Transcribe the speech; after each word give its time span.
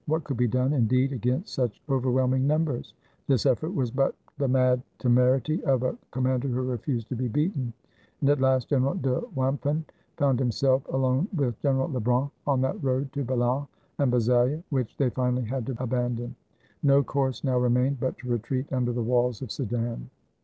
What 0.07 0.23
could 0.23 0.37
be 0.37 0.47
done, 0.47 0.73
indeed, 0.73 1.13
against 1.13 1.53
such 1.53 1.79
over 1.87 2.09
whelming 2.09 2.47
numbers? 2.47 2.95
This 3.27 3.45
effort 3.45 3.69
was 3.75 3.91
but 3.91 4.15
the 4.39 4.47
mad 4.47 4.81
temer 4.97 5.37
ity 5.37 5.63
of 5.63 5.83
a 5.83 5.95
commander 6.09 6.47
who 6.47 6.63
refused 6.63 7.07
to 7.09 7.15
be 7.15 7.27
beaten. 7.27 7.71
And 8.19 8.31
at 8.31 8.41
last 8.41 8.69
General 8.69 8.95
de 8.95 9.21
Wimpffen 9.35 9.83
found 10.17 10.39
himself 10.39 10.81
alone 10.89 11.27
with 11.35 11.59
Gen 11.59 11.75
eral 11.75 11.93
Lebrun, 11.93 12.31
on 12.47 12.61
that 12.61 12.83
road 12.83 13.13
to 13.13 13.23
Balan 13.23 13.67
and 13.99 14.11
Bazeilles, 14.11 14.63
which 14.71 14.97
they 14.97 15.11
finally 15.11 15.45
had 15.45 15.67
to 15.67 15.75
abandon. 15.77 16.35
No 16.81 17.03
course 17.03 17.43
now 17.43 17.59
remained 17.59 17.99
but 17.99 18.17
to 18.17 18.27
retreat 18.27 18.73
under 18.73 18.91
the 18.93 19.03
walls 19.03 19.43
of 19.43 19.51
Sedan. 19.51 20.09